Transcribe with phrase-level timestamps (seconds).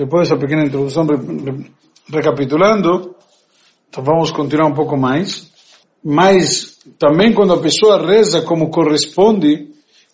[0.00, 1.06] depois dessa pequena introdução,
[2.10, 3.14] recapitulando,
[3.86, 5.50] então vamos continuar um pouco mais.
[6.02, 9.68] Mas também quando a pessoa reza como corresponde,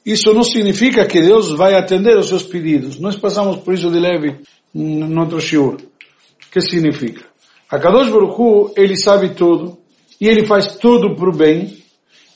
[0.04, 2.98] isso não significa que Deus vai atender os seus pedidos.
[2.98, 4.40] Nós passamos por isso de leve
[4.74, 5.74] no outro shiur.
[5.74, 7.24] O que significa?
[7.70, 9.78] A Kadosh Baruch Hu, ele sabe tudo,
[10.20, 11.76] e ele faz tudo para o bem,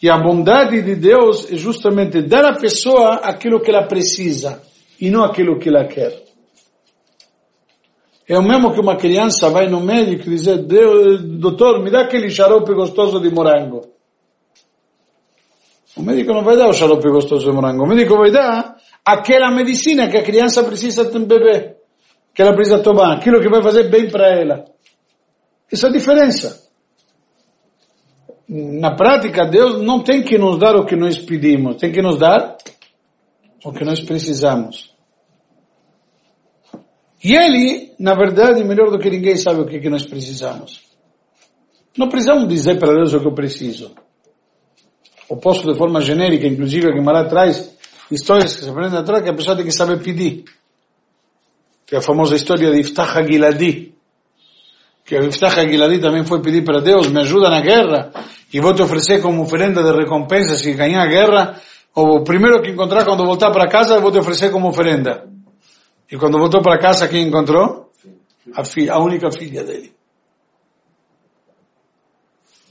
[0.00, 4.62] e a bondade de Deus é justamente dar à pessoa aquilo que ela precisa,
[5.00, 6.29] e não aquilo que ela quer.
[8.30, 10.46] É o mesmo que uma criança vai no médico e diz,
[11.40, 13.80] doutor, me dá aquele xarope gostoso de morango.
[15.96, 17.82] O médico não vai dar o xarope gostoso de morango.
[17.82, 21.78] O médico vai dar aquela medicina que a criança precisa beber,
[22.32, 24.64] que ela precisa tomar, aquilo que vai fazer bem para ela.
[25.72, 26.70] Essa é a diferença.
[28.48, 32.16] Na prática, Deus não tem que nos dar o que nós pedimos, tem que nos
[32.16, 32.56] dar
[33.64, 34.94] o que nós precisamos.
[37.22, 40.82] E Ele, na verdade, melhor do que ninguém, sabe o que, que nós precisamos.
[41.96, 43.92] Não precisamos dizer para Deus o que eu preciso.
[45.28, 47.76] O posto de forma genérica, inclusive a Guimarães traz
[48.10, 50.44] histórias que se aprendem atrás que a pessoa tem que saber pedir.
[51.86, 53.94] Que é a famosa história de Iftach Giladi.
[55.04, 58.10] Que o Iftach Giladi também foi pedir para Deus, me ajuda na guerra
[58.52, 61.60] e vou te oferecer como oferenda de recompensa se ganhar a guerra.
[61.94, 65.28] O primeiro que encontrar quando voltar para casa, vou te oferecer como oferenda.
[66.10, 67.90] E quando voltou para casa, quem encontrou?
[68.54, 69.94] A, filha, a única filha dele.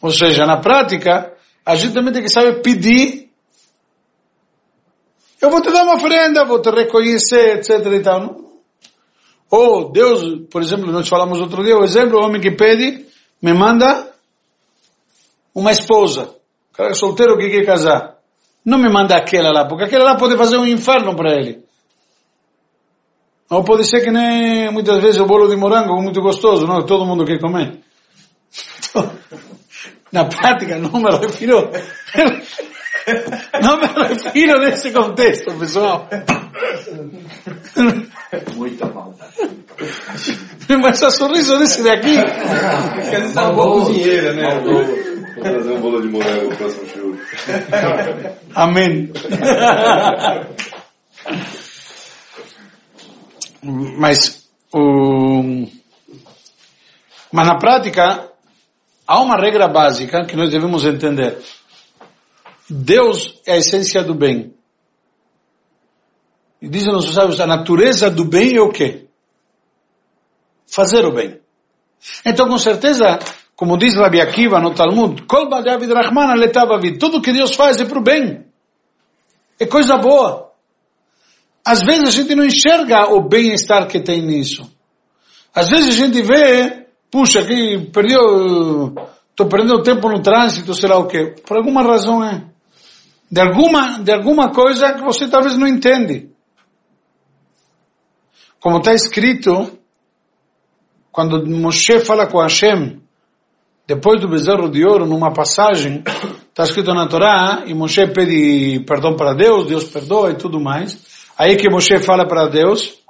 [0.01, 1.33] Ou seja, na prática,
[1.65, 3.29] a gente também tem que saber pedir.
[5.41, 8.49] Eu vou te dar uma oferenda, vou te reconhecer, etc e tal.
[9.49, 13.05] Ou Deus, por exemplo, nós falamos outro dia, o exemplo, o homem que pede,
[13.41, 14.11] me manda
[15.55, 16.35] uma esposa.
[16.71, 18.17] O cara é solteiro que quer casar.
[18.65, 21.68] Não me manda aquela lá, porque aquela lá pode fazer um inferno para ele.
[23.49, 26.85] Ou pode ser que nem muitas vezes o bolo de morango, muito gostoso, não?
[26.85, 27.79] Todo mundo quer comer.
[30.11, 31.69] Na prática, não me refiro.
[33.61, 36.07] Não me refiro nesse contexto, pessoal.
[38.55, 39.57] Muita maldade.
[40.81, 42.17] Mas o sorriso desse daqui.
[42.17, 44.59] Às vezes tá bom cozinheira, né?
[44.59, 47.15] Vou trazer um bolo de morango no próximo show.
[48.53, 49.11] Amém.
[53.61, 55.67] Mas, o...
[57.31, 58.31] mas na prática,
[59.05, 61.41] há uma regra básica que nós devemos entender.
[62.69, 64.53] Deus é a essência do bem.
[66.61, 69.07] E dizem nossos sábios, a natureza do bem é o quê?
[70.67, 71.39] Fazer o bem.
[72.25, 73.19] Então, com certeza,
[73.55, 78.03] como diz Rabi Akiva no Talmud, Kol Rahman tudo que Deus faz é para o
[78.03, 78.45] bem.
[79.59, 80.48] É coisa boa.
[81.65, 84.69] Às vezes a gente não enxerga o bem-estar que tem nisso.
[85.53, 88.93] Às vezes a gente vê, puxa, que perdeu,
[89.29, 91.35] estou perdendo tempo no trânsito, sei lá o quê.
[91.45, 92.45] Por alguma razão é.
[93.31, 96.29] De alguma, de alguma coisa que você talvez não entende.
[98.59, 99.77] Como está escrito,
[101.11, 103.01] quando Moshe fala com Hashem,
[103.87, 106.03] depois do bezerro de ouro, numa passagem,
[106.49, 111.08] está escrito na Torá, e Moshe pede perdão para Deus, Deus perdoa e tudo mais.
[111.39, 113.01] Aí que Moshe fala para Deus,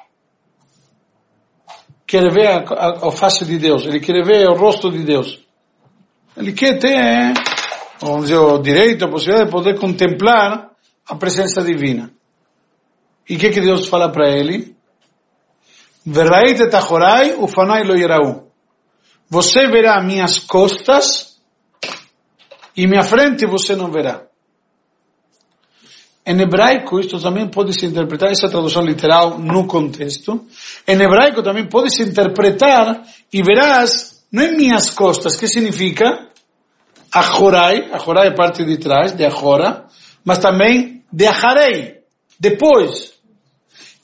[2.05, 5.43] quer ver a, a, a face de Deus, ele quer ver o rosto de Deus.
[6.37, 7.33] Ele quer ter,
[7.99, 10.69] vamos dizer, o direito, a possibilidade de poder contemplar
[11.07, 12.13] a presença divina.
[13.27, 14.77] E o que, que Deus fala para ele?
[16.05, 18.51] Verraite tachorai ufanai lo yerau.
[19.27, 21.41] Você verá minhas costas
[22.77, 24.28] e minha frente você não verá.
[26.25, 30.45] Em hebraico, isto também pode se interpretar, essa tradução literal no contexto.
[30.87, 36.27] Em hebraico também pode se interpretar e verás, não em minhas costas, que significa
[37.11, 39.85] ajorai, ajorai é parte de trás, de ajora,
[40.23, 42.01] mas também de ajarei,
[42.39, 43.13] depois.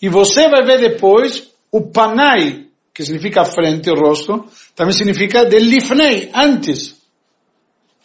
[0.01, 4.45] E você vai ver depois o panai, que significa frente, o rosto,
[4.75, 6.95] também significa de lifnei, antes.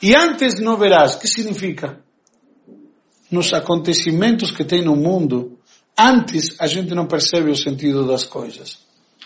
[0.03, 2.01] E antes não verás, que significa?
[3.31, 5.59] Nos acontecimentos que tem no mundo,
[5.99, 8.79] antes a gente não percebe o sentido das coisas.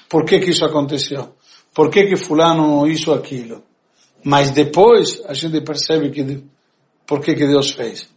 [0.09, 1.35] Por que que isso aconteceu?
[1.75, 3.63] Por que que fulano isso aquilo?
[4.23, 6.45] Mas depois a gente percebe que
[7.07, 8.09] por que que Deus fez.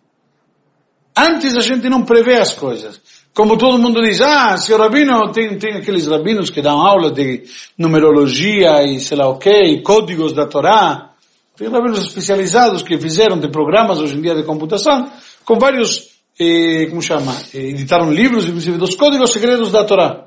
[1.15, 3.01] Antes a gente não prevê as coisas.
[3.33, 7.11] Como todo mundo diz, ah, se o rabino tem, tem aqueles rabinos que dão aula
[7.11, 7.43] de
[7.77, 11.11] numerologia e sei lá o que, e códigos da Torá.
[11.55, 15.11] Tem rabinos especializados que fizeram de programas hoje em dia de computação
[15.47, 20.25] com vários, eh, como chama, eh, editaram livros, inclusive, dos códigos segredos da Torá.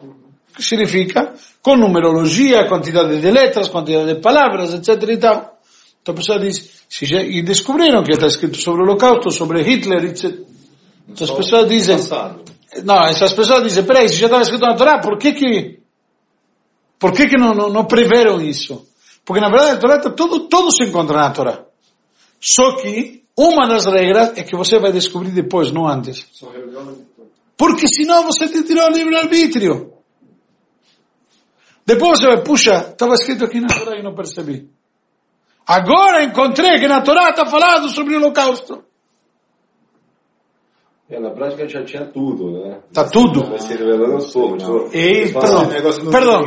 [0.57, 5.61] Que significa, com numerologia, quantidade de letras, quantidade de palavras, etc e tal.
[6.01, 10.07] Então a pessoa diz, já, e descobriram que está escrito sobre o holocausto, sobre Hitler,
[10.07, 10.39] etc.
[11.07, 11.99] Então as pessoas dizem,
[12.83, 15.81] não, essas pessoas dizem, peraí, se já estava escrito na Torá, por que que,
[16.99, 18.87] por que que não, não, não preveram isso?
[19.23, 21.67] Porque na verdade a Torá está tudo, tudo se encontra na Torá.
[22.41, 26.27] Só que uma das regras é que você vai descobrir depois, não antes.
[27.57, 29.95] Porque senão você te tirou o livre-arbítrio.
[31.87, 34.71] Depois você vai, puxa, estava escrito aqui na Torá e não percebi.
[35.67, 38.85] Agora encontrei que na Torá está falado sobre o holocausto.
[41.11, 42.79] É, na prática já tinha tudo, né?
[42.93, 43.43] Tá tudo.
[43.45, 44.95] Vai se revelando aos poucos.
[44.95, 45.67] Ei, perdão,
[46.09, 46.45] perdão,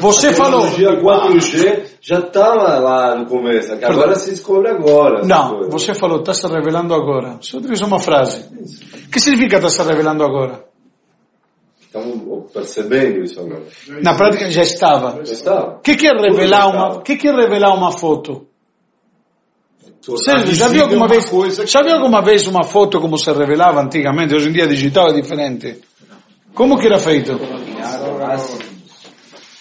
[0.00, 5.22] você a falou- tecnologia 4G já estava lá no começo, agora se descobre agora.
[5.22, 7.36] Não, você falou, está se revelando agora.
[7.42, 8.48] Só diz uma frase.
[9.06, 10.64] O que significa está se revelando agora?
[11.82, 13.64] Estamos percebendo isso agora.
[14.02, 15.24] Na prática já estava.
[15.26, 15.76] Já está?
[15.76, 18.46] O que, que é revelar uma, que, que é revelar uma foto?
[20.02, 21.30] Você já viu alguma vez,
[21.68, 24.34] já viu alguma vez uma foto como se revelava antigamente?
[24.34, 25.80] Hoje em dia digital é diferente.
[26.54, 27.38] Como que era feito?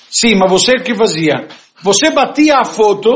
[0.09, 1.47] Sim, mas você que fazia?
[1.83, 3.11] Você batia a foto,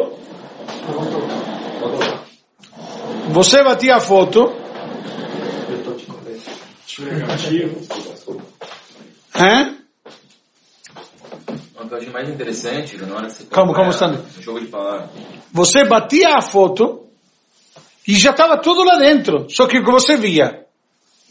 [3.29, 4.51] você batia a foto,
[9.35, 9.75] hein?
[11.79, 14.19] O que eu achei mais interessante, na hora que você Calma, calma, compara Stanley.
[14.37, 15.09] o jogo de palavras.
[15.51, 17.08] Você batia a foto
[18.09, 19.45] e já estava tudo lá dentro.
[19.51, 20.65] Só que o que você via?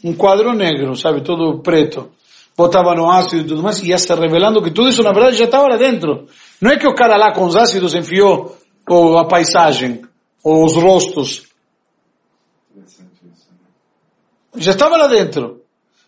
[0.01, 2.09] Um quadro negro, sabe, todo preto.
[2.55, 5.35] Botava no ácido e tudo mais, e ia se revelando que tudo isso na verdade
[5.35, 6.27] já estava lá dentro.
[6.61, 10.03] Não é que o cara lá com os ácidos enfiou ou a paisagem,
[10.41, 11.43] ou os rostos.
[14.55, 15.61] Já estava lá dentro.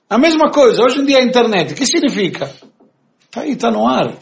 [0.09, 2.49] A mesma coisa, hoje em dia a internet, o que significa?
[3.25, 4.15] Está aí, está no ar.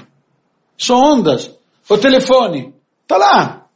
[0.75, 1.55] São ondas.
[1.87, 2.73] O telefone,
[3.03, 3.67] está lá.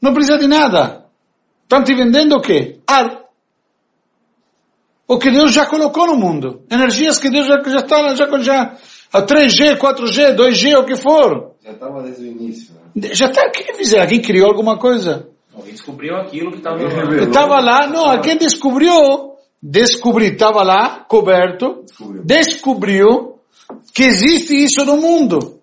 [0.00, 0.99] Não precisa de nada.
[1.70, 2.80] Estão te vendendo o quê?
[2.84, 3.26] Ar.
[5.06, 6.62] O que Deus já colocou no mundo.
[6.68, 8.76] Energias que Deus já, já está, já, já,
[9.12, 11.52] a 3G, 4G, 2G, o que for.
[11.64, 12.74] Já estava desde o início.
[12.92, 13.10] Né?
[13.14, 14.00] Já está, quem fizer?
[14.00, 15.28] Alguém criou alguma coisa?
[15.54, 17.28] Alguém descobriu aquilo que estava Revelou.
[17.28, 22.24] Estava lá, não, alguém descobriu, descobriu, estava lá, coberto, Descobriu.
[22.24, 23.38] descobriu
[23.94, 25.60] que existe isso no mundo.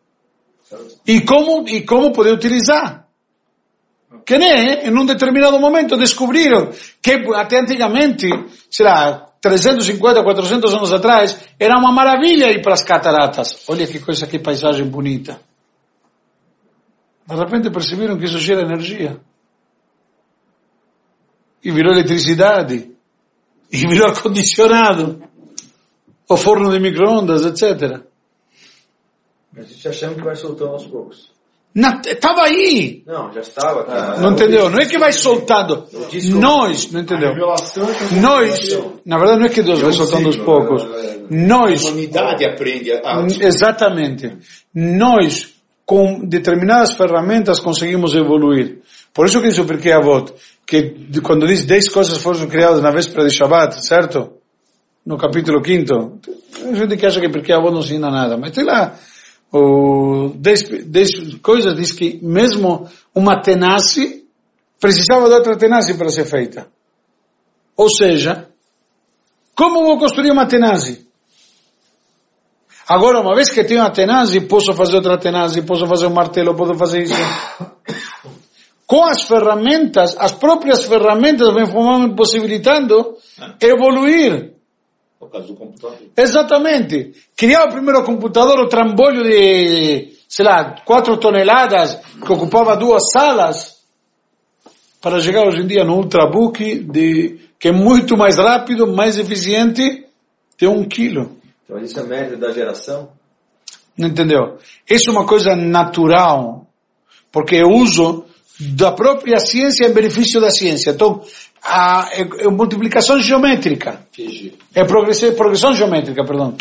[1.05, 3.06] E como, e como poder utilizar.
[4.27, 8.27] Que nem, em um determinado momento, descobriram que até antigamente,
[8.69, 13.63] sei lá, 350, 400 anos atrás, era uma maravilha ir para as cataratas.
[13.69, 15.39] Olha que coisa, que paisagem bonita.
[17.25, 19.17] De repente perceberam que isso gera energia.
[21.63, 22.91] E virou eletricidade.
[23.71, 25.23] E virou ar-condicionado.
[26.27, 28.01] O forno de micro-ondas, etc.
[29.55, 31.36] A gente achando que vai soltando aos poucos.
[31.77, 33.03] Estava aí.
[33.05, 34.19] Não, já estava, cara.
[34.19, 34.67] Não entendeu?
[34.69, 35.85] Não é que vai soltando.
[36.33, 37.35] Nós, não entendeu?
[38.19, 40.83] Nós, na verdade não é que Deus vai soltando aos poucos.
[41.29, 43.27] Nós, A humanidade aprende a...
[43.41, 44.37] exatamente,
[44.73, 45.53] nós
[45.85, 48.79] com determinadas ferramentas conseguimos evoluir.
[49.13, 50.33] Por isso que diz o Pirkei Avot,
[50.65, 54.33] que quando diz 10 coisas foram criadas na véspera de Shabbat, certo?
[55.05, 56.19] No capítulo 5
[56.51, 58.95] Tem gente que acha que Pirkei Avot não ensina nada, mas tem lá
[59.51, 64.25] o 10, 10 coisas, diz que mesmo uma tenace
[64.79, 66.67] precisava de outra tenace para ser feita.
[67.75, 68.49] Ou seja,
[69.55, 71.07] como vou construir uma tenace?
[72.87, 76.55] Agora, uma vez que tenho a tenase, posso fazer outra tenase, posso fazer um martelo,
[76.55, 77.13] posso fazer isso.
[78.87, 83.17] Com as ferramentas, as próprias ferramentas me vão me possibilitando
[83.59, 84.53] evoluir.
[85.19, 85.97] Por causa do computador.
[86.15, 87.13] Exatamente.
[87.35, 93.77] Criar o primeiro computador, o trambolho de, sei lá, 4 toneladas, que ocupava duas salas,
[95.01, 100.05] para chegar hoje em dia no Ultrabook, de, que é muito mais rápido, mais eficiente,
[100.57, 101.37] de um quilo.
[101.65, 103.09] Então isso é mérito da geração.
[103.97, 104.57] Não entendeu?
[104.89, 106.67] Isso é uma coisa natural,
[107.31, 108.25] porque é uso
[108.59, 110.91] da própria ciência em benefício da ciência.
[110.91, 111.21] Então,
[111.63, 114.01] a, é, é multiplicação geométrica.
[114.73, 116.55] É progressão, progressão geométrica, perdão.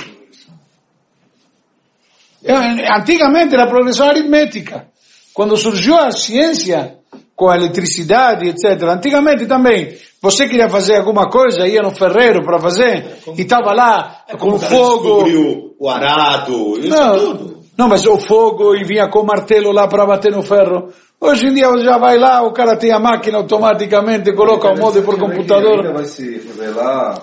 [2.44, 4.86] É, Antigamente era progressão aritmética.
[5.34, 6.96] Quando surgiu a ciência,
[7.36, 8.82] com a eletricidade, etc.
[8.84, 14.24] Antigamente também, você queria fazer alguma coisa, ia no ferreiro para fazer, e estava lá
[14.38, 15.74] com o fogo.
[15.78, 17.55] o arado, isso Não, tudo.
[17.76, 20.88] Não, mas o fogo e vinha com o martelo lá para bater no ferro.
[21.20, 24.76] Hoje em dia você já vai lá, o cara tem a máquina automaticamente, coloca o
[24.78, 25.92] molde por Ainda computador.
[25.92, 27.20] vai se revelar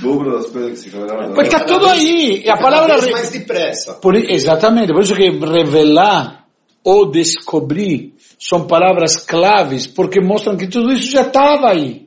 [0.02, 1.34] dobro das coisas que se falaram.
[1.34, 2.42] Porque está tudo aí.
[2.44, 2.98] E a palavra...
[3.00, 3.94] Re- mais depressa.
[3.94, 6.46] Por, exatamente, por isso que revelar
[6.84, 12.06] ou descobrir são palavras claves, porque mostram que tudo isso já estava aí.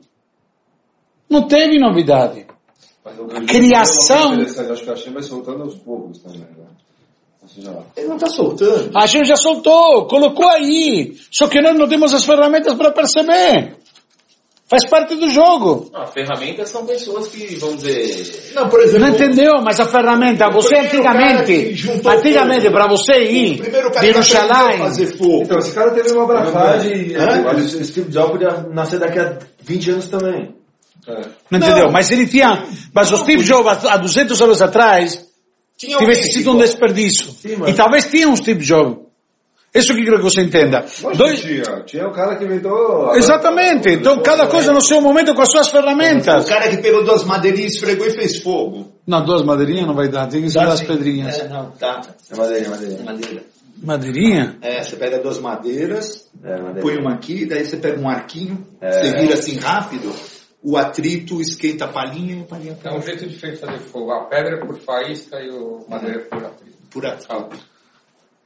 [1.28, 2.46] Não teve novidade.
[3.04, 6.57] Vejo criação- Acho que a vai soltando aos poucos também, né?
[7.96, 8.90] Ele não está soltando.
[8.94, 11.16] A gente já soltou, colocou aí.
[11.30, 13.76] Só que nós não temos as ferramentas para perceber.
[14.68, 15.90] Faz parte do jogo.
[15.94, 19.00] Ah, ferramentas são pessoas que, vamos dizer, Não, por exemplo...
[19.00, 19.62] Não entendeu?
[19.62, 21.74] Mas a ferramenta, você antigamente,
[22.04, 25.42] antigamente para você O ir primeiro cara de Jerusalém, fazer fogo.
[25.44, 27.16] Então, esse cara teve uma brafagem.
[27.16, 27.50] Hã?
[27.50, 30.54] O Steve Jobs podia nascer daqui a 20 anos também.
[31.08, 31.20] é.
[31.50, 31.90] não entendeu?
[31.90, 35.27] Mas ele tinha, mas o Steve Jobs há 200 anos atrás,
[35.78, 37.30] Tinha tivesse que sido um desperdício.
[37.32, 39.06] Sim, mas- E talvez tinha um Steve Jobs.
[39.74, 40.84] Isso que quero que você entenda.
[41.14, 41.62] Dois, tinha.
[41.84, 43.14] Tinha o cara que inventou...
[43.14, 43.88] exatamente.
[43.90, 46.48] Então cada coisa no seu momento com as suas O ferramentas.
[46.48, 48.92] cara que pegou duas madeirinhas, esfregou e fez fogo.
[49.06, 51.38] Não, duas madeirinhas não vai dar, tem que ser as pedrinhas.
[51.38, 52.00] É, não, tá.
[52.30, 53.02] É madeira, é madeira.
[53.04, 53.42] Madeira.
[53.80, 54.56] Madeirinha?
[54.62, 58.90] É, você pega duas madeiras, É, põe uma aqui, daí você pega um arquinho, É.
[58.90, 60.12] você vira assim rápido,
[60.68, 64.12] o atrito esquenta a palhinha e a palhinha É um jeito diferente de fazer fogo.
[64.12, 66.76] A pedra é por faísca e o madeira é por atrito.
[66.90, 67.58] por atrito.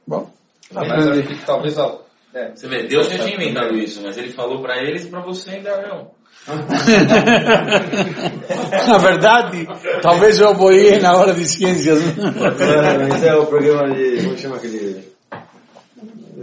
[0.07, 0.31] Bom.
[0.71, 1.97] Mas acho que talvez a...
[2.33, 2.51] É.
[2.55, 5.49] você vê, Deus já tinha inventado isso, mas ele falou pra eles e pra você
[5.51, 6.11] ainda não.
[8.87, 9.67] Na verdade,
[10.01, 12.01] talvez eu apoiei na hora de ciências.
[12.01, 14.23] É, Esse é o programa de.
[14.23, 15.12] Como chama aquele.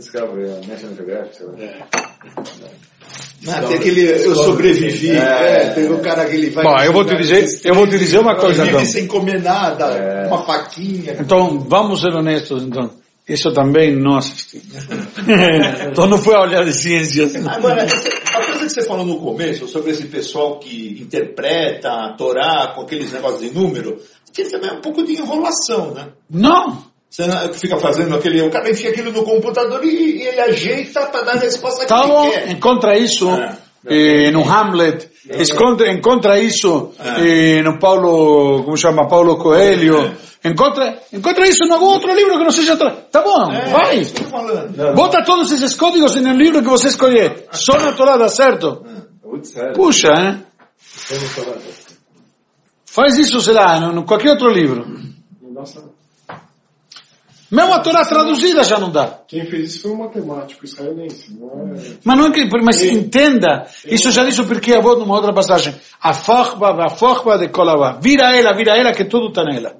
[0.01, 1.53] Esse cara, é National Geographic, sei lá.
[3.49, 5.65] Ah, tem aquele eu sobrevivi, É.
[5.65, 6.65] é, tem o cara que ele vai...
[6.65, 8.87] Bom, eu vou te dizer, eu vou te dizer uma coisa, Vive então.
[8.87, 10.27] sem comer nada, É.
[10.27, 11.17] uma faquinha.
[11.21, 12.91] Então, vamos ser honestos, então.
[13.29, 14.63] Isso também não assisti.
[15.91, 17.37] então não foi a olhar de ciências.
[17.47, 22.73] Agora, a coisa que você falou no começo sobre esse pessoal que interpreta a Torá
[22.75, 23.99] com aqueles negócios de número,
[24.33, 26.09] que também é um pouco de enrolação, né?
[26.31, 26.90] Não.
[27.11, 28.41] Você não- fica fazendo aquele.
[28.43, 29.89] O cara enfia aquilo no computador e,
[30.19, 32.51] e ele ajeita para dar a resposta que Tá bom, ele quer.
[32.53, 33.57] encontra isso É.
[33.87, 40.15] eh, no Hamlet, encontra, encontra isso eh, no Paulo, como chama, Paulo Coelho,
[40.45, 42.77] encontra, encontra isso em algum outro livro que não seja...
[42.77, 42.91] Tra...
[42.93, 44.05] Tá bom, É, vai.
[44.95, 47.47] Bota todos esses códigos no livro que você escolher.
[47.51, 48.85] Só na Torá dá certo?
[49.75, 50.45] Puxa, hein?
[52.87, 54.87] Faz isso, sei lá, em qualquer outro livro.
[57.51, 57.65] Não.
[57.65, 59.23] Mesmo a Torá traduzida já não dá.
[59.27, 61.81] Quem fez isso foi um matemático israelense, não é?
[62.05, 65.75] Mas não é mas entenda, isso já disse o Pirkei Avot numa outra passagem.
[66.01, 67.99] A forma, a forma de colavá.
[68.01, 69.77] Vira ela, vira ela, que tudo está nela.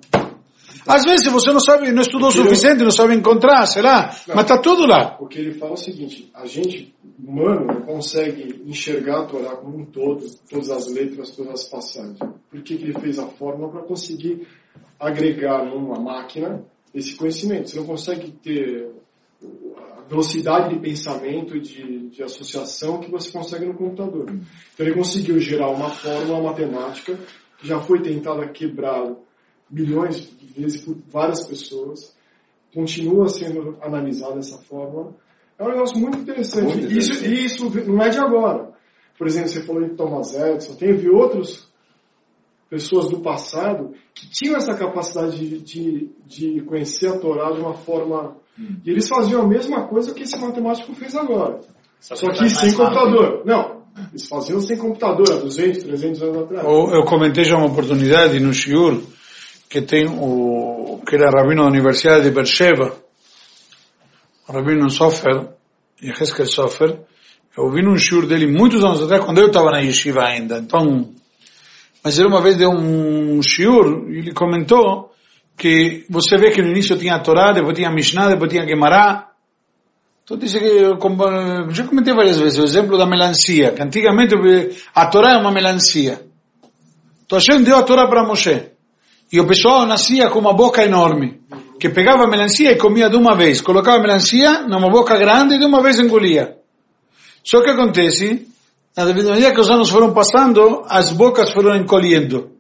[0.87, 4.41] Às vezes você não sabe, não estudou o suficiente, não sabe encontrar, sei lá, mas
[4.41, 5.17] está tudo lá.
[5.21, 9.79] O que ele fala o seguinte, a gente, humano, não consegue enxergar a Torá como
[9.79, 12.19] um todo, todas as letras, todas as passagens.
[12.19, 13.71] Por que, que ele fez a fórmula?
[13.71, 14.49] Para conseguir
[14.99, 16.61] agregar numa máquina
[16.95, 17.71] esse conhecimento.
[17.71, 18.91] Você não consegue ter
[19.77, 24.29] a velocidade de pensamento e de, de associação que você consegue no computador.
[24.29, 27.19] Então ele conseguiu gerar uma fórmula matemática
[27.59, 29.15] que já foi tentada quebrar
[29.71, 32.17] milhões de vezes por várias pessoas,
[32.75, 35.15] continua sendo analisada essa fórmula.
[35.59, 36.79] É um negócio muito interessante.
[36.79, 37.29] Muito Isso, interessante.
[37.29, 38.71] e isso não é de agora.
[39.17, 41.70] Por exemplo, você falou de Thomas Edison, teve outros
[42.71, 47.75] pessoas do passado que tinham essa capacidade de, de, de conhecer a Torá de uma
[47.75, 48.37] forma...
[48.85, 51.61] E eles faziam a mesma coisa que esse matemático fez agora.
[51.99, 52.77] Só, que que mais sem rápido.
[52.77, 53.43] computador.
[53.45, 56.65] Não, eles faziam sem computador há 200, 300 anos atrás.
[56.65, 59.01] Eu, eu comentei já uma oportunidade no Shiur,
[59.69, 62.95] que tem o, que era rabino da Universidade de Beersheba,
[64.49, 65.49] o rabino Sofer,
[66.03, 67.01] Yeheskel Sofer,
[67.57, 71.11] eu vi num Shiur dele muitos anos atrás, quando eu estava na Yeshiva ainda, então,
[72.03, 75.13] mas ele uma vez deu um Shiur, e ele comentou
[75.57, 78.63] que você vê que no início tinha a Torá, depois tinha a Mishnah, depois tinha
[78.63, 79.31] a Gemara,
[80.31, 84.33] então diz que, eu já comentei várias vezes, o exemplo da melancia, que antigamente
[84.95, 86.25] a Torá é uma melancia.
[87.27, 88.71] Então Hashem deu a Torá para Moshe.
[89.33, 91.41] E o pessoal nascia com uma boca enorme,
[91.81, 93.61] que pegava a melancia e comia de uma vez.
[93.61, 96.57] Colocava a melancia numa boca grande e de uma vez engolia.
[97.45, 98.47] Só que acontece,
[98.97, 102.53] na medida que os anos foram passando, as bocas foram encolhendo.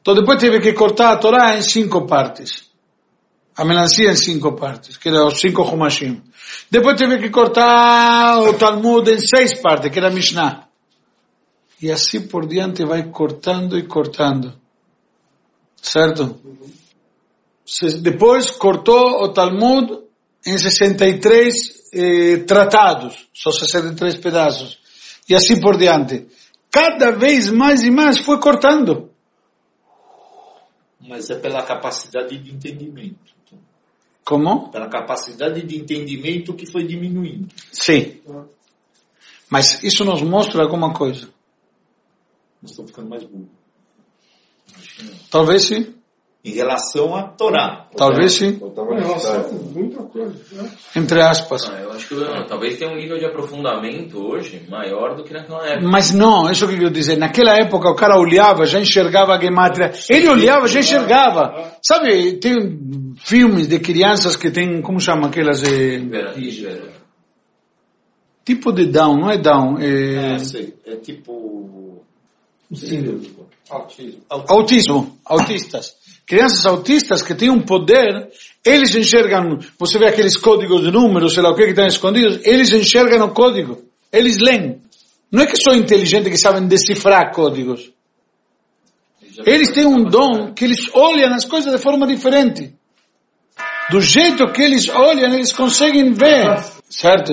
[0.00, 2.68] Então depois teve que cortar a Torá em cinco partes.
[3.56, 6.22] A melancia em cinco partes, que eram os cinco Humashim.
[6.70, 10.68] Depois teve que cortar o Talmud em seis partes, que era a Mishnah.
[11.82, 14.54] E assim por diante vai cortando e cortando.
[15.80, 16.40] Certo?
[18.00, 19.98] Depois cortou o Talmud
[20.46, 21.54] em 63
[21.92, 24.78] eh, tratados, só 63 pedaços.
[25.28, 26.26] E assim por diante.
[26.70, 29.10] Cada vez mais e mais foi cortando.
[31.00, 33.36] Mas é pela capacidade de entendimento.
[34.24, 34.70] Como?
[34.70, 37.48] Pela capacidade de entendimento que foi diminuindo.
[37.72, 38.20] Sim.
[39.48, 41.30] Mas isso nos mostra alguma coisa.
[42.60, 43.48] Nós estamos ficando mais burros.
[45.30, 45.94] Talvez sim.
[46.44, 47.88] Em relação à Torá.
[47.96, 48.58] Talvez sim.
[48.60, 49.64] Ou Em tava relação a distante.
[49.74, 50.34] muita coisa.
[50.52, 50.70] Né?
[50.96, 51.68] Entre aspas.
[51.68, 55.32] Ah, eu acho que ah, talvez tenha um nível de aprofundamento hoje maior do que
[55.32, 55.88] naquela época.
[55.88, 57.18] Mas não, isso que eu quero dizer.
[57.18, 59.92] Naquela época o cara olhava, já enxergava a gematria.
[60.08, 61.72] Ele olhava, já enxergava.
[61.82, 66.34] Sabe, tem filmes de crianças que tem, como chama aquelas, Vera-
[68.44, 70.74] tipo de Down, não é Down, é É, sei.
[70.86, 72.04] É tipo.
[73.70, 74.24] Autismo.
[74.48, 75.97] autismo, autistas.
[76.28, 78.28] Crianças autistas que têm um poder,
[78.62, 82.40] eles enxergam, você vê aqueles códigos de números, sei lá o que que estão escondidos,
[82.44, 83.82] eles enxergam o código,
[84.12, 84.82] eles leem.
[85.32, 87.90] Não é que são inteligentes que sabem decifrar códigos.
[89.46, 92.74] Eles têm um dom que eles olham as coisas de forma diferente.
[93.90, 96.62] Do jeito que eles olham, eles conseguem ver.
[96.90, 97.32] Certo?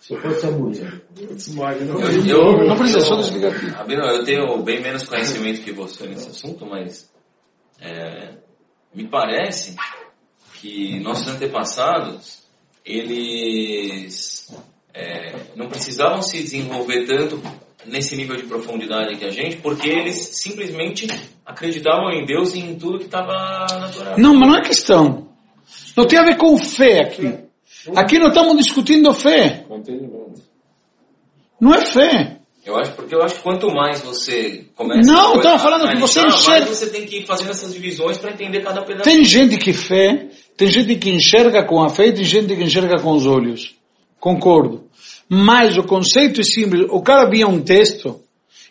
[0.00, 1.02] Se eu fosse a mulher.
[1.16, 3.66] Eu, Não precisa, só desligar aqui.
[3.92, 7.08] Eu tenho bem menos conhecimento que você nesse assunto, mas
[7.80, 8.34] é,
[8.94, 9.76] me parece
[10.60, 12.42] que nossos antepassados,
[12.84, 14.52] eles
[14.92, 17.40] é, não precisavam se desenvolver tanto
[17.86, 21.06] nesse nível de profundidade que a gente, porque eles simplesmente
[21.44, 23.32] acreditavam em Deus e em tudo que estava
[23.78, 24.16] na Torá.
[24.18, 25.28] Não, mas não é questão.
[25.96, 27.48] Não tem a ver com fé aqui.
[27.94, 29.64] Aqui não estamos discutindo fé.
[31.60, 32.37] Não é fé.
[32.68, 35.88] Eu acho, porque eu acho que quanto mais você começa Não, a eu tava falando
[35.88, 39.04] que você enxerga- mais você tem que ir fazendo essas divisões para entender cada pedaço.
[39.08, 42.62] Tem gente que fé, tem gente que enxerga com a fé e tem gente que
[42.62, 43.74] enxerga com os olhos.
[44.20, 44.84] Concordo.
[45.30, 46.86] Mas o conceito é simples.
[46.90, 48.20] O cara via um texto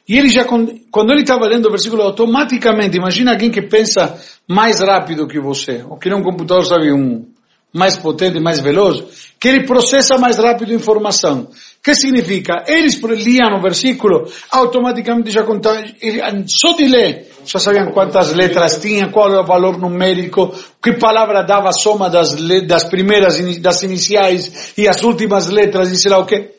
[0.07, 4.15] e ele já, quando ele estava lendo o versículo, automaticamente, imagina alguém que pensa
[4.47, 7.25] mais rápido que você, ou que nem um computador, sabe, um
[7.73, 9.03] mais potente, mais veloz,
[9.39, 11.47] que ele processa mais rápido a informação.
[11.83, 12.63] que significa?
[12.67, 15.83] Eles liam o versículo, automaticamente já contavam,
[16.47, 21.43] só de ler, já sabiam quantas letras tinha, qual era o valor numérico, que palavra
[21.43, 26.19] dava a soma das, das primeiras, das iniciais e as últimas letras, e sei lá
[26.19, 26.56] o quê.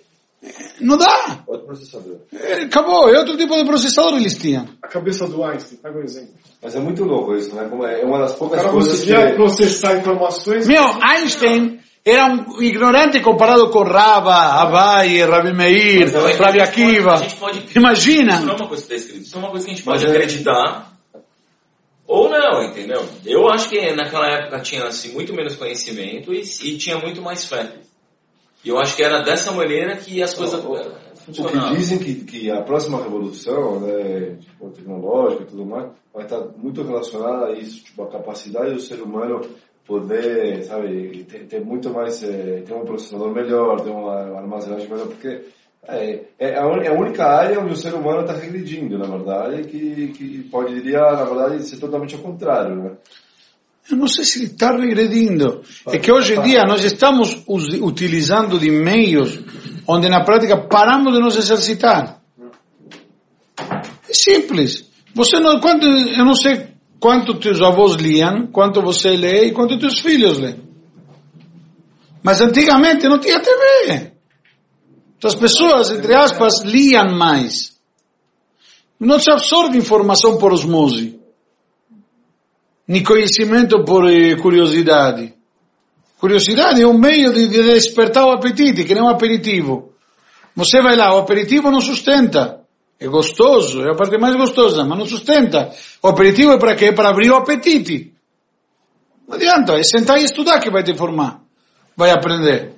[0.81, 1.43] Não dá.
[1.47, 2.17] Outro processador.
[2.33, 4.69] É, Acabou, é outro tipo de processador eles tinham.
[4.83, 6.35] A cabeça do Einstein, pega um exemplo.
[6.63, 7.69] Mas é muito louco isso, né?
[7.89, 9.35] É é uma das O poucas cara coisas que...
[9.35, 10.67] processar informações.
[10.67, 17.21] Meu, Einstein era um ignorante comparado com Rava, Abai, Rabi Meir, é Rabi pode- Akiva.
[17.39, 18.35] pode- Imagina.
[18.35, 19.87] Isso não é uma coisa que está escrito, isso é uma coisa que a gente
[19.87, 20.93] Mas pode é- acreditar
[22.07, 23.07] ou não, entendeu?
[23.27, 27.45] Eu acho que naquela época tinha assim, muito menos conhecimento e, e tinha muito mais
[27.47, 27.71] fé.
[28.69, 31.75] E eu acho que era dessa maneira que as coisas O eh, que funcionavam.
[31.75, 36.83] dizem que, que a próxima revolução, né, tipo, tecnológica e tudo mais, vai estar muito
[36.83, 39.41] relacionada a isso, tipo, a capacidade do ser humano
[39.87, 45.07] poder, sabe, ter, ter muito mais, eh, ter um processador melhor, ter uma armazenagem melhor,
[45.07, 45.45] porque
[45.89, 49.07] é, é, a, un- é a única área onde o ser humano está regredindo, na
[49.07, 52.91] verdade, que, que pode, diria, na verdade, ser totalmente ao contrário, né?
[53.91, 55.63] Eu não sei se ele está regredindo.
[55.87, 59.39] É que hoje em dia nós estamos utilizando de meios
[59.87, 62.21] onde na prática paramos de nos exercitar.
[63.57, 64.91] É simples.
[65.15, 66.69] Você não, quanto, eu não sei
[67.01, 70.61] quanto teus avós liam, quanto você lê e quanto teus filhos lêem.
[72.23, 74.13] Mas antigamente não tinha TV.
[75.17, 77.79] Então as pessoas, entre aspas, liam mais.
[79.01, 81.18] Não se absorve informação por osmose
[82.89, 85.35] nem conhecimento por eh, curiosidade.
[86.19, 89.93] Curiosidade é um meio de, de despertar o apetite, que nem um aperitivo.
[90.57, 92.63] Você vai lá, o aperitivo não sustenta.
[92.99, 95.71] É gostoso, é a parte mais gostosa, mas não sustenta.
[96.03, 96.91] O aperitivo é para quê?
[96.91, 98.13] Para abrir o apetite.
[99.29, 101.43] Não adianta, é sentar e estudar que vai te formar.
[101.97, 102.73] Vai aprender.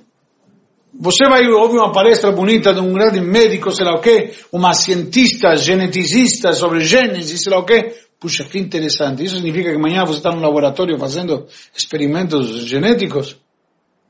[0.93, 4.73] Você vai ouvir uma palestra bonita de um grande médico, sei lá o quê, uma
[4.73, 7.95] cientista geneticista sobre genes, sei lá o quê.
[8.21, 9.23] Puxa, que interessante.
[9.23, 13.35] Isso significa que amanhã você está no laboratório fazendo experimentos genéticos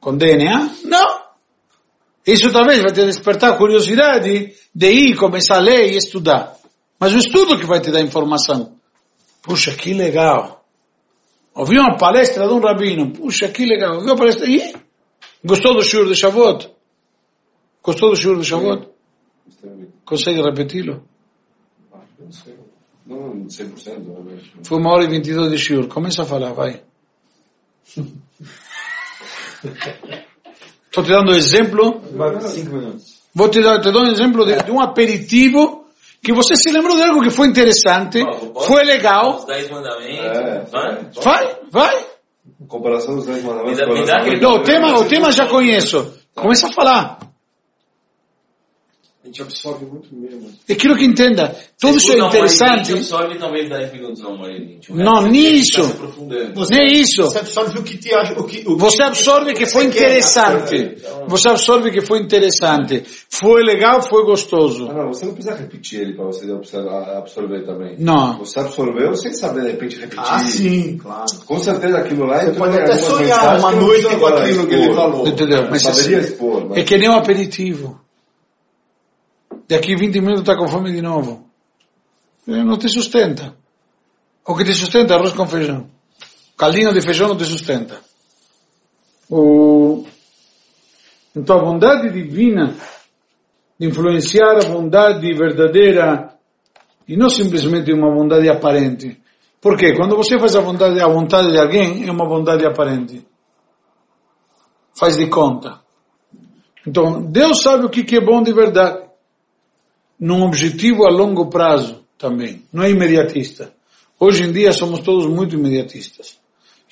[0.01, 0.69] com DNA?
[0.83, 1.21] Não.
[2.27, 6.57] Isso talvez vai te despertar curiosidade de ir começar a ler e estudar.
[6.99, 8.75] Mas o estudo que vai te dar informação.
[9.41, 10.65] Puxa, que legal.
[11.55, 13.13] Ouvi uma palestra de um rabino.
[13.13, 13.95] Puxa, que legal.
[13.95, 14.45] Ouvi uma palestra.
[14.45, 14.73] E?
[15.41, 16.69] Gostou do shiur de Shavuot?
[17.81, 18.89] Gostou do shiur de Shavuot?
[20.03, 21.07] Consegue repeti-lo?
[22.19, 22.60] Não sei.
[23.05, 23.67] Não 100%,
[24.09, 24.51] obviamente.
[24.63, 25.87] Foi uma hora e 22 de shiur.
[25.87, 26.81] Começa a falar, vai.
[30.85, 32.01] Estou te dando exemplo.
[32.13, 33.21] Vai 5 minutos.
[33.33, 35.85] Vou te dar, te dou um exemplo de, de um aperitivo
[36.23, 40.19] que você se lembrou de algo que foi interessante, posso- foi legal, Os 10 mandamentos.
[40.37, 41.09] É, vai.
[41.23, 42.05] vai, vai.
[42.67, 43.79] Comparação dos 10 mandamentos.
[43.79, 46.13] Me dá- me dá Não, o tema, o tema já conheço.
[46.35, 47.19] Começa a falar.
[49.23, 50.53] A gente absorve muito menos.
[50.67, 51.55] É aquilo que entenda.
[51.79, 52.91] Tudo isso é e interessante.
[52.91, 54.91] absorve talvez 10 minutos, não, uma hora e vinte.
[54.91, 55.83] O Não, nisso.
[55.83, 56.67] aprofundando.
[56.71, 57.21] Nem isso.
[57.25, 59.91] Você absorve o que te acha, o que, o que Você absorve que foi você
[59.91, 60.97] quer, interessante.
[61.27, 63.03] Você absorve que foi interessante.
[63.29, 64.89] Foi legal, foi gostoso.
[64.89, 67.95] Ah, não, você não precisa repetir ele para você absorver, também.
[67.99, 68.39] Não.
[68.39, 70.23] Você absorveu sem saber, de repente, repetir.
[70.25, 71.25] Ah, sim, claro.
[71.45, 72.43] Com certeza aquilo lá...
[72.43, 75.27] Você pode até sonhar uma noite com agora aquilo que ele falou.
[75.27, 75.67] Entendeu?
[75.69, 76.79] Mas assim, expor, mas...
[76.79, 78.01] é que nem um aperitivo.
[79.71, 81.49] Daqui 20 minutos está com fome de novo.
[82.45, 83.55] Eh, Não te sustenta.
[84.45, 85.89] O que te sustenta arroz com feijão.
[86.57, 88.01] Caldinho de feijão não te sustenta.
[89.29, 90.05] O...
[91.33, 92.75] Então a bondade divina
[93.79, 96.35] de influenciar a bondade verdadeira
[97.07, 99.21] e não simplesmente uma bondade aparente.
[99.61, 103.25] Porque quando você faz a vontade, a vontade de alguém, é uma bondade aparente.
[104.93, 105.79] Faz de conta.
[106.85, 109.10] Então, Deus sabe o que é bom de verdade.
[110.21, 112.63] Num objetivo a longo prazo também.
[112.71, 113.73] Não é imediatista.
[114.19, 116.39] Hoje em dia somos todos muito imediatistas.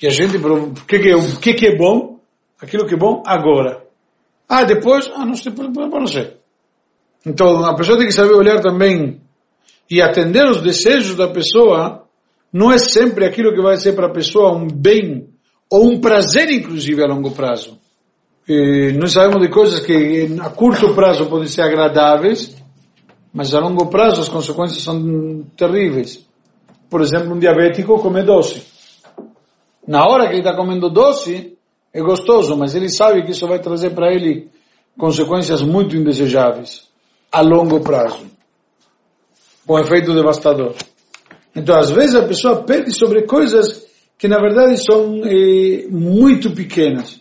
[0.02, 2.18] E a gente, o que que é, o que que é bom?
[2.60, 3.84] Aquilo que é bom agora.
[4.48, 6.36] Ah, depois, ah, não sei, não sei.
[7.24, 9.20] Então, a pessoa tem que saber olhar também
[9.88, 12.04] e atender os desejos da pessoa,
[12.52, 15.28] não é sempre aquilo que vai ser para a pessoa um bem
[15.70, 17.78] ou um prazer, inclusive, a longo prazo.
[18.48, 22.56] E nós sabemos de coisas que a curto prazo podem ser agradáveis,
[23.32, 26.26] mas a longo prazo as consequências são terríveis.
[26.88, 28.62] Por exemplo, um diabético come doce.
[29.86, 31.56] Na hora que ele está comendo doce,
[31.92, 34.48] é gostoso, mas ele sabe que isso vai trazer para ele
[34.98, 36.88] consequências muito indesejáveis
[37.32, 38.26] a longo prazo,
[39.66, 40.74] com efeito devastador.
[41.54, 43.86] Então, às vezes a pessoa perde sobre coisas
[44.18, 47.20] que na verdade são eh, muito pequenas,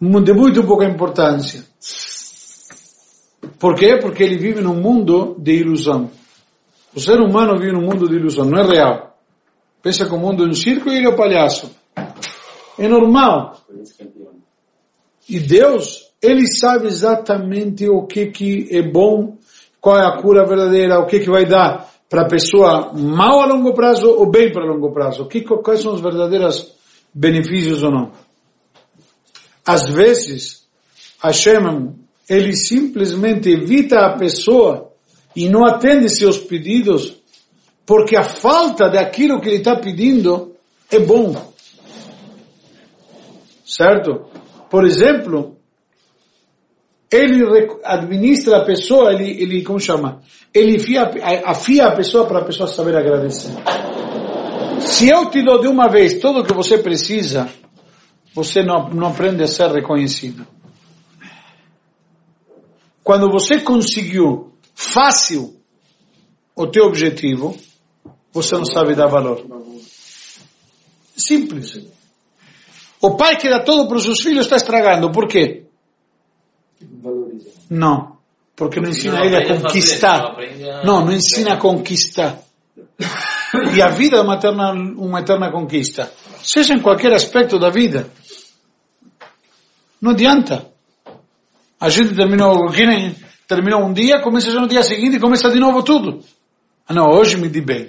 [0.00, 1.64] de muito pouca importância.
[3.58, 3.98] Por quê?
[4.00, 6.10] Porque ele vive num mundo de ilusão.
[6.94, 9.16] O ser humano vive num mundo de ilusão, não é real.
[9.82, 11.70] Pensa que o mundo é um circo e ele é o palhaço.
[12.78, 13.60] É normal.
[15.28, 19.36] E Deus, Ele sabe exatamente o que, que é bom,
[19.80, 23.46] qual é a cura verdadeira, o que, que vai dar para a pessoa mal a
[23.46, 25.26] longo prazo ou bem para longo prazo.
[25.26, 26.74] Que, quais são os verdadeiros
[27.12, 28.12] benefícios ou não.
[29.64, 30.66] Às vezes,
[31.22, 31.94] Hashem,
[32.28, 34.92] Ele simplesmente evita a pessoa
[35.34, 37.16] e não atende seus pedidos
[37.84, 40.56] porque a falta daquilo que ele está pedindo
[40.90, 41.36] é bom.
[43.64, 44.26] Certo?
[44.68, 45.56] Por exemplo,
[47.10, 47.44] ele
[47.84, 50.20] administra a pessoa, ele, ele como chama?
[50.52, 51.12] Ele afia,
[51.44, 53.52] afia a pessoa para a pessoa saber agradecer.
[54.80, 57.48] Se eu te dou de uma vez tudo o que você precisa,
[58.34, 60.46] você não, não aprende a ser reconhecido.
[63.06, 65.54] Quando você conseguiu fácil
[66.56, 67.56] o teu objetivo,
[68.32, 69.46] você não sabe dar valor.
[71.16, 71.86] Simples.
[73.00, 75.12] O pai que dá tudo para os seus filhos está estragando.
[75.12, 75.66] Por quê?
[77.70, 78.16] Não.
[78.56, 80.36] Porque não ensina ele a conquistar.
[80.84, 82.40] Não, não ensina a conquistar.
[83.76, 86.12] E a vida é uma eterna, uma eterna conquista.
[86.42, 88.10] Seja em qualquer aspecto da vida.
[90.00, 90.74] Não adianta.
[91.86, 93.14] A gente terminou, que nem-
[93.46, 96.18] terminou um dia, começa já no dia seguinte e começa de novo tudo.
[96.88, 97.86] Ah não, hoje me di bem.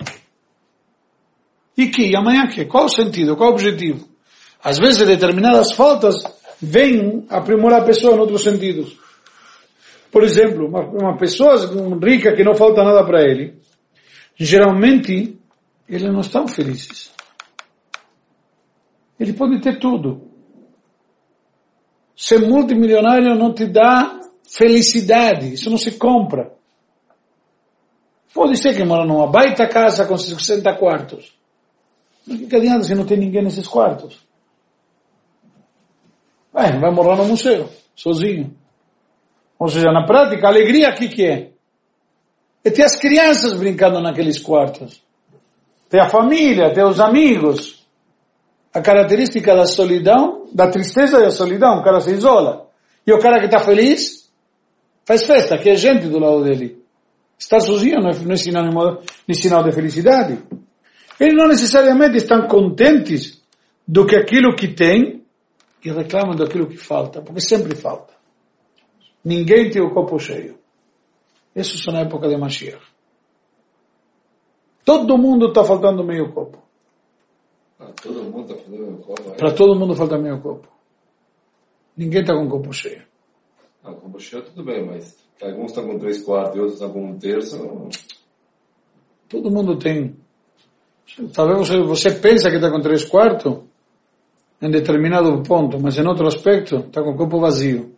[1.75, 2.11] E que?
[2.11, 2.65] E amanhã que?
[2.65, 3.35] Qual o sentido?
[3.35, 4.07] Qual o objetivo?
[4.63, 6.13] Às vezes determinadas faltas
[6.61, 8.95] vêm aprimorar a pessoa em outros sentidos.
[10.11, 11.55] Por exemplo, uma, uma pessoa
[11.99, 13.55] rica que não falta nada para ele,
[14.35, 15.39] geralmente
[15.89, 17.11] eles não estão felizes.
[19.19, 20.26] Ele pode ter tudo.
[22.17, 26.51] Ser multimilionário não te dá felicidade, isso não se compra.
[28.33, 31.31] Pode ser que mora numa baita casa com 60 quartos.
[32.25, 34.19] Mas que adianta se não tem ninguém nesses quartos?
[36.55, 38.57] É, vai morar no museu, sozinho.
[39.59, 41.51] Ou seja, na prática, a alegria aqui que é?
[42.63, 45.03] É ter as crianças brincando naqueles quartos.
[45.87, 47.76] Ter a família, ter os amigos.
[48.77, 52.69] A característica da solidão, da tristeza e da solidão, o cara se isola.
[53.07, 54.31] E o cara que está feliz,
[55.03, 56.79] faz festa, que é gente do lado dele.
[57.39, 60.43] Estar sozinho não é, não é sinônimo, é sinal de felicidade.
[61.19, 63.41] Eles não necessariamente estão contentes
[63.87, 65.25] do que aquilo que tem
[65.83, 68.13] e reclamam daquilo que falta, porque sempre falta.
[69.25, 70.55] Ninguém tem o copo cheio.
[71.55, 72.85] Isso só na época de Mashiach.
[74.85, 76.66] Todo mundo está faltando meio copo.
[77.79, 78.55] Ah, todo mundo tá
[79.05, 79.31] copo.
[79.37, 80.67] Para todo mundo falta meio copo.
[81.95, 83.03] Ninguém está com o copo cheio.
[83.83, 87.05] Ah, com bochecha tudo bem, mas alguns estão com três quartos e outros estão com
[87.05, 87.89] um terço.
[89.29, 90.15] Todo mundo tem.
[91.33, 93.59] Talvez você, você pensa que está com três quartos
[94.61, 97.95] em determinado ponto, mas em outro aspecto está com o copo vazio.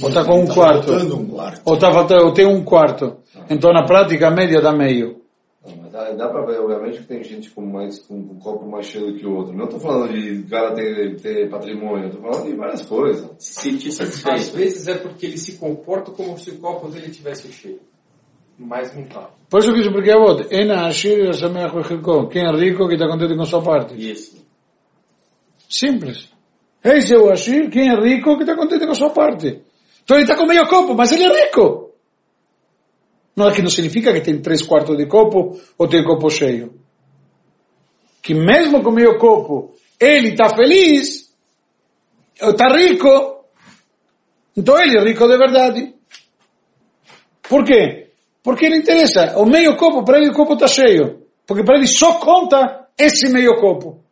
[0.00, 0.92] Ou está com um Tá quarto.
[0.92, 1.62] um quarto.
[1.64, 3.16] Ou, tá, faltando- ou tem um quarto.
[3.50, 5.21] Então, na prática, a média dá meio.
[5.64, 8.68] Não, mas dá, dá pra ver, obviamente, que tem gente com, mais, com, um copo
[8.68, 9.56] mais cheio do que o outro.
[9.56, 13.30] Não tô falando de cara ter, ter patrimônio, tô falando de várias coisas.
[13.38, 14.56] Se sentir Às satisfeito.
[14.56, 17.78] vezes é porque ele se comporta como se o copo dele tivesse cheio.
[18.58, 19.30] Mas não tá.
[19.48, 20.48] Por isso que eu expliquei a você.
[20.50, 22.28] Ena Ashir Yasameach Bechilko.
[22.28, 23.94] Quem é rico, que está contente com sua parte.
[23.94, 24.44] Isso.
[25.68, 26.28] Simples.
[26.82, 29.62] Esse é o Ashir, quem é rico, que está contente com sua parte.
[30.02, 31.91] Então ele está com meio copo, mas ele é rico.
[33.34, 36.80] Não é que não significa que tem três quartos de copo ou tem copo cheio.
[38.22, 41.34] Que mesmo com meio copo, ele está feliz,
[42.40, 43.44] está rico,
[44.56, 45.94] então ele é rico de verdade.
[47.48, 48.10] Por quê?
[48.42, 49.38] Porque ele interessa.
[49.38, 51.26] O meio copo, para ele o copo está cheio.
[51.46, 54.02] Porque para ele só conta esse meio copo.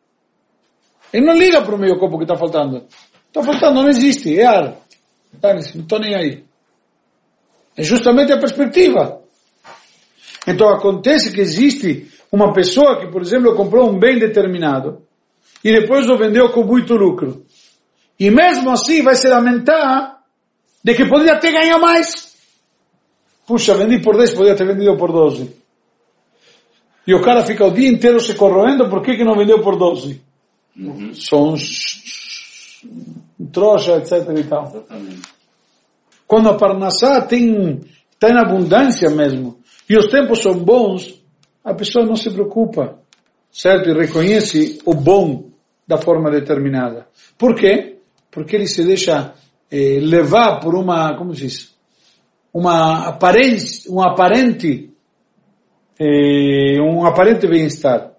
[1.12, 2.86] Ele não liga para o meio copo que está faltando.
[3.26, 4.76] Está faltando, não existe, é ar.
[5.42, 6.44] Não estou nem aí.
[7.76, 9.20] É justamente a perspectiva.
[10.46, 15.02] Então acontece que existe uma pessoa que, por exemplo, comprou um bem determinado
[15.64, 17.44] e depois o vendeu com muito lucro.
[18.18, 20.20] E mesmo assim vai se lamentar
[20.82, 22.34] de que poderia ter ganhado mais.
[23.46, 25.56] Puxa, vendi por 10, poderia ter vendido por 12.
[27.06, 29.76] E o cara fica o dia inteiro se corroendo, por que, que não vendeu por
[29.76, 30.20] 12?
[31.14, 32.84] São uns
[33.52, 34.66] trouxa, etc e tal.
[34.66, 35.39] Exatamente.
[36.30, 37.80] Quando a Parnassá tem,
[38.12, 41.20] está em abundância mesmo, e os tempos são bons,
[41.64, 43.00] a pessoa não se preocupa,
[43.50, 43.90] certo?
[43.90, 45.50] E reconhece o bom
[45.84, 47.08] da forma determinada.
[47.36, 47.96] Por quê?
[48.30, 49.34] Porque ele se deixa
[49.68, 51.74] eh, levar por uma, como se diz?
[52.54, 54.88] Uma aparente, um aparente,
[55.98, 58.12] eh, um aparente bem-estar.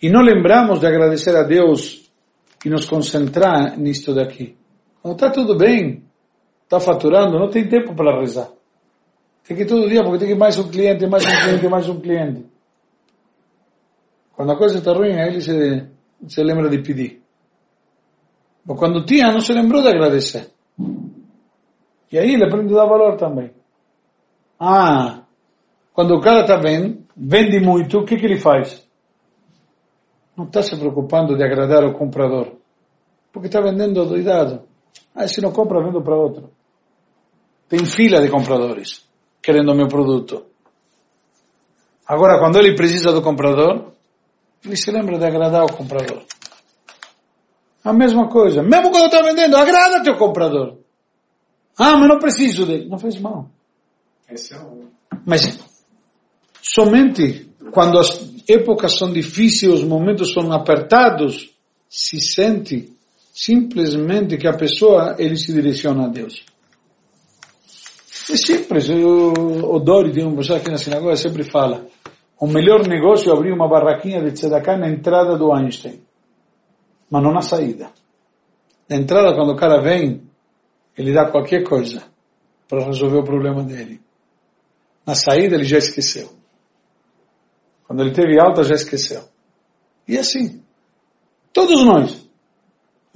[0.00, 2.10] E não lembramos de agradecer a Deus
[2.64, 4.56] e nos concentrar nisto daqui.
[5.04, 6.05] Está tudo bem,
[6.66, 8.50] está faturando, não tem tempo para rezar.
[9.46, 11.88] Tem que ir todo dia, porque tem que mais um cliente, mais um cliente, mais
[11.88, 12.46] um cliente.
[14.34, 15.86] Quando a coisa está ruim, aí ele se,
[16.28, 17.22] se lembra de pedir.
[18.64, 20.50] Mas quando tinha, não se lembrou de agradecer.
[22.10, 23.52] E aí ele aprende a dar valor também.
[24.58, 25.22] Ah,
[25.92, 28.86] quando o cara está bem, vende muito, o que, que ele faz?
[30.36, 32.56] Não está se preocupando de agradar o comprador.
[33.32, 34.62] Porque está vendendo doidado.
[35.14, 36.55] Ah, se não compra, vendo para outro.
[37.68, 39.06] Tem fila de compradores
[39.42, 40.46] querendo o meu produto.
[42.06, 43.92] Agora, quando ele precisa do comprador,
[44.64, 46.24] ele se lembra de agradar o comprador.
[47.84, 48.62] A mesma coisa.
[48.62, 50.78] Mesmo quando está vendendo, agrada teu comprador.
[51.78, 52.88] Ah, mas não preciso dele.
[52.88, 53.48] Não faz mal.
[54.28, 54.88] Esse é o...
[55.24, 55.58] Mas
[56.60, 61.54] somente quando as épocas são difíceis, os momentos são apertados,
[61.88, 62.92] se sente
[63.32, 66.44] simplesmente que a pessoa ele se direciona a Deus.
[68.28, 68.88] É simples.
[68.88, 71.86] O, o Dori, tem um pessoal aqui na sinagoga, sempre fala:
[72.38, 76.02] o melhor negócio é abrir uma barraquinha de tzedakah na entrada do Einstein,
[77.10, 77.90] mas não na saída.
[78.88, 80.22] Na entrada, quando o cara vem,
[80.96, 82.02] ele dá qualquer coisa
[82.68, 84.00] para resolver o problema dele.
[85.06, 86.30] Na saída, ele já esqueceu.
[87.86, 89.22] Quando ele teve alta, já esqueceu.
[90.08, 90.62] E assim.
[91.52, 92.25] Todos nós.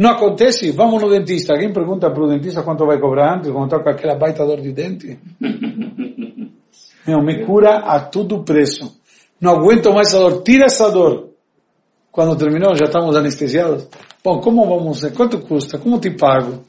[0.01, 0.71] Não acontece?
[0.71, 1.53] Vamos no dentista.
[1.53, 4.59] Alguém pergunta para o dentista quanto vai cobrar antes, quando está com aquela baita dor
[4.59, 5.19] de dente?
[7.07, 8.99] Meu, me cura a todo preço.
[9.39, 10.43] Não aguento mais a dor.
[10.43, 11.29] Tira essa dor.
[12.11, 13.89] Quando terminou, já estamos anestesiados.
[14.25, 15.05] Bom, como vamos?
[15.15, 15.77] Quanto custa?
[15.77, 16.63] Como te pago?